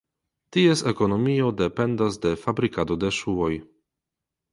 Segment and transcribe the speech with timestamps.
[0.55, 3.51] Ties ekonomio dependas de fabrikado de ŝuoj.